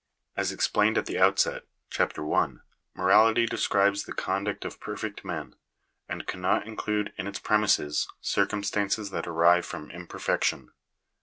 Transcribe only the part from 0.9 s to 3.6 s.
at the outset (Chap. I.), Morality